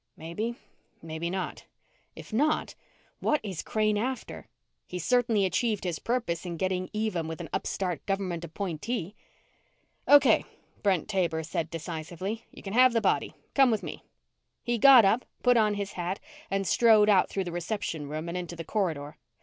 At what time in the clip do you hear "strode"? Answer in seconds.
16.65-17.07